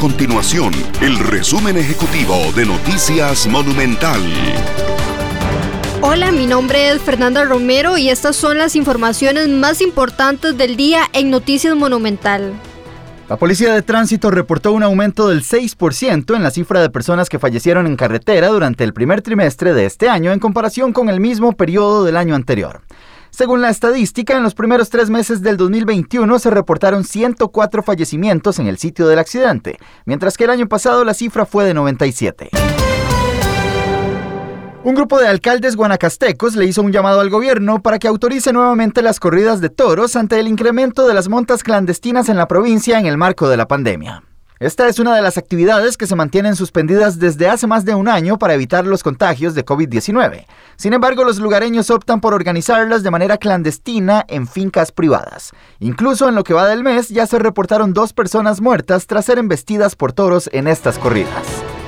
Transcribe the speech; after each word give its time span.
continuación 0.00 0.72
el 1.02 1.18
resumen 1.18 1.76
ejecutivo 1.76 2.34
de 2.56 2.64
Noticias 2.64 3.46
Monumental. 3.46 4.18
Hola, 6.00 6.32
mi 6.32 6.46
nombre 6.46 6.88
es 6.88 7.02
Fernanda 7.02 7.44
Romero 7.44 7.98
y 7.98 8.08
estas 8.08 8.34
son 8.34 8.56
las 8.56 8.76
informaciones 8.76 9.50
más 9.50 9.82
importantes 9.82 10.56
del 10.56 10.78
día 10.78 11.02
en 11.12 11.28
Noticias 11.28 11.76
Monumental. 11.76 12.54
La 13.28 13.36
Policía 13.36 13.74
de 13.74 13.82
Tránsito 13.82 14.30
reportó 14.30 14.72
un 14.72 14.82
aumento 14.82 15.28
del 15.28 15.42
6% 15.42 16.34
en 16.34 16.42
la 16.42 16.50
cifra 16.50 16.80
de 16.80 16.88
personas 16.88 17.28
que 17.28 17.38
fallecieron 17.38 17.86
en 17.86 17.96
carretera 17.96 18.48
durante 18.48 18.84
el 18.84 18.94
primer 18.94 19.20
trimestre 19.20 19.74
de 19.74 19.84
este 19.84 20.08
año 20.08 20.32
en 20.32 20.38
comparación 20.38 20.94
con 20.94 21.10
el 21.10 21.20
mismo 21.20 21.52
periodo 21.52 22.06
del 22.06 22.16
año 22.16 22.34
anterior. 22.34 22.80
Según 23.40 23.62
la 23.62 23.70
estadística, 23.70 24.36
en 24.36 24.42
los 24.42 24.52
primeros 24.52 24.90
tres 24.90 25.08
meses 25.08 25.40
del 25.40 25.56
2021 25.56 26.38
se 26.38 26.50
reportaron 26.50 27.04
104 27.04 27.82
fallecimientos 27.82 28.58
en 28.58 28.66
el 28.66 28.76
sitio 28.76 29.08
del 29.08 29.18
accidente, 29.18 29.78
mientras 30.04 30.36
que 30.36 30.44
el 30.44 30.50
año 30.50 30.68
pasado 30.68 31.06
la 31.06 31.14
cifra 31.14 31.46
fue 31.46 31.64
de 31.64 31.72
97. 31.72 32.50
Un 34.84 34.94
grupo 34.94 35.18
de 35.18 35.28
alcaldes 35.28 35.74
guanacastecos 35.74 36.54
le 36.54 36.66
hizo 36.66 36.82
un 36.82 36.92
llamado 36.92 37.22
al 37.22 37.30
gobierno 37.30 37.80
para 37.80 37.98
que 37.98 38.08
autorice 38.08 38.52
nuevamente 38.52 39.00
las 39.00 39.18
corridas 39.18 39.62
de 39.62 39.70
toros 39.70 40.16
ante 40.16 40.38
el 40.38 40.46
incremento 40.46 41.08
de 41.08 41.14
las 41.14 41.30
montas 41.30 41.62
clandestinas 41.62 42.28
en 42.28 42.36
la 42.36 42.46
provincia 42.46 42.98
en 42.98 43.06
el 43.06 43.16
marco 43.16 43.48
de 43.48 43.56
la 43.56 43.66
pandemia. 43.66 44.22
Esta 44.60 44.88
es 44.88 44.98
una 44.98 45.16
de 45.16 45.22
las 45.22 45.38
actividades 45.38 45.96
que 45.96 46.06
se 46.06 46.14
mantienen 46.14 46.54
suspendidas 46.54 47.18
desde 47.18 47.48
hace 47.48 47.66
más 47.66 47.86
de 47.86 47.94
un 47.94 48.08
año 48.08 48.38
para 48.38 48.52
evitar 48.52 48.86
los 48.86 49.02
contagios 49.02 49.54
de 49.54 49.64
COVID-19. 49.64 50.44
Sin 50.76 50.92
embargo, 50.92 51.24
los 51.24 51.38
lugareños 51.38 51.88
optan 51.88 52.20
por 52.20 52.34
organizarlas 52.34 53.02
de 53.02 53.10
manera 53.10 53.38
clandestina 53.38 54.26
en 54.28 54.46
fincas 54.46 54.92
privadas. 54.92 55.52
Incluso 55.78 56.28
en 56.28 56.34
lo 56.34 56.44
que 56.44 56.52
va 56.52 56.68
del 56.68 56.84
mes 56.84 57.08
ya 57.08 57.26
se 57.26 57.38
reportaron 57.38 57.94
dos 57.94 58.12
personas 58.12 58.60
muertas 58.60 59.06
tras 59.06 59.24
ser 59.24 59.38
embestidas 59.38 59.96
por 59.96 60.12
toros 60.12 60.50
en 60.52 60.68
estas 60.68 60.98
corridas. 60.98 61.69